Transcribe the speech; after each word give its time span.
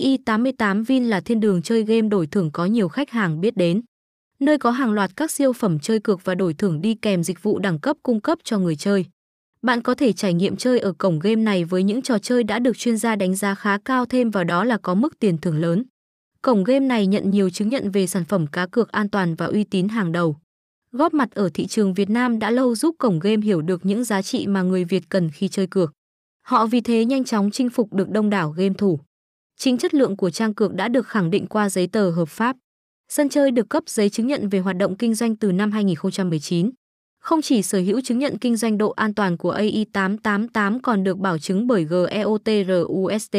AI88 0.00 0.84
Vin 0.84 1.04
là 1.04 1.20
thiên 1.20 1.40
đường 1.40 1.62
chơi 1.62 1.82
game 1.82 2.08
đổi 2.08 2.26
thưởng 2.26 2.50
có 2.52 2.66
nhiều 2.66 2.88
khách 2.88 3.10
hàng 3.10 3.40
biết 3.40 3.56
đến. 3.56 3.82
Nơi 4.40 4.58
có 4.58 4.70
hàng 4.70 4.92
loạt 4.92 5.10
các 5.16 5.30
siêu 5.30 5.52
phẩm 5.52 5.78
chơi 5.78 6.00
cược 6.00 6.24
và 6.24 6.34
đổi 6.34 6.54
thưởng 6.54 6.80
đi 6.80 6.94
kèm 6.94 7.22
dịch 7.22 7.42
vụ 7.42 7.58
đẳng 7.58 7.78
cấp 7.78 7.96
cung 8.02 8.20
cấp 8.20 8.38
cho 8.44 8.58
người 8.58 8.76
chơi. 8.76 9.06
Bạn 9.62 9.82
có 9.82 9.94
thể 9.94 10.12
trải 10.12 10.34
nghiệm 10.34 10.56
chơi 10.56 10.78
ở 10.78 10.92
cổng 10.92 11.18
game 11.18 11.36
này 11.36 11.64
với 11.64 11.82
những 11.82 12.02
trò 12.02 12.18
chơi 12.18 12.44
đã 12.44 12.58
được 12.58 12.78
chuyên 12.78 12.96
gia 12.96 13.16
đánh 13.16 13.36
giá 13.36 13.54
khá 13.54 13.78
cao 13.78 14.06
thêm 14.06 14.30
vào 14.30 14.44
đó 14.44 14.64
là 14.64 14.78
có 14.82 14.94
mức 14.94 15.18
tiền 15.18 15.38
thưởng 15.38 15.60
lớn. 15.60 15.84
Cổng 16.42 16.64
game 16.64 16.86
này 16.86 17.06
nhận 17.06 17.30
nhiều 17.30 17.50
chứng 17.50 17.68
nhận 17.68 17.90
về 17.90 18.06
sản 18.06 18.24
phẩm 18.24 18.46
cá 18.46 18.66
cược 18.66 18.92
an 18.92 19.08
toàn 19.08 19.34
và 19.34 19.46
uy 19.46 19.64
tín 19.64 19.88
hàng 19.88 20.12
đầu. 20.12 20.36
Góp 20.92 21.14
mặt 21.14 21.30
ở 21.34 21.50
thị 21.54 21.66
trường 21.66 21.94
Việt 21.94 22.10
Nam 22.10 22.38
đã 22.38 22.50
lâu 22.50 22.74
giúp 22.74 22.94
cổng 22.98 23.18
game 23.18 23.42
hiểu 23.42 23.62
được 23.62 23.86
những 23.86 24.04
giá 24.04 24.22
trị 24.22 24.46
mà 24.46 24.62
người 24.62 24.84
Việt 24.84 25.02
cần 25.08 25.30
khi 25.30 25.48
chơi 25.48 25.66
cược. 25.66 25.92
Họ 26.42 26.66
vì 26.66 26.80
thế 26.80 27.04
nhanh 27.04 27.24
chóng 27.24 27.50
chinh 27.50 27.70
phục 27.70 27.92
được 27.92 28.10
đông 28.10 28.30
đảo 28.30 28.50
game 28.50 28.74
thủ. 28.78 29.00
Chính 29.64 29.78
chất 29.78 29.94
lượng 29.94 30.16
của 30.16 30.30
trang 30.30 30.54
cược 30.54 30.74
đã 30.74 30.88
được 30.88 31.06
khẳng 31.06 31.30
định 31.30 31.46
qua 31.46 31.68
giấy 31.68 31.86
tờ 31.86 32.10
hợp 32.10 32.28
pháp. 32.28 32.56
Sân 33.08 33.28
chơi 33.28 33.50
được 33.50 33.68
cấp 33.68 33.82
giấy 33.86 34.10
chứng 34.10 34.26
nhận 34.26 34.48
về 34.48 34.58
hoạt 34.58 34.76
động 34.76 34.96
kinh 34.96 35.14
doanh 35.14 35.36
từ 35.36 35.52
năm 35.52 35.72
2019. 35.72 36.70
Không 37.20 37.42
chỉ 37.42 37.62
sở 37.62 37.78
hữu 37.78 38.00
chứng 38.00 38.18
nhận 38.18 38.38
kinh 38.38 38.56
doanh 38.56 38.78
độ 38.78 38.90
an 38.90 39.14
toàn 39.14 39.36
của 39.36 39.54
AI888 39.54 40.78
còn 40.82 41.04
được 41.04 41.18
bảo 41.18 41.38
chứng 41.38 41.66
bởi 41.66 41.84
GEOTRUST. 41.84 43.36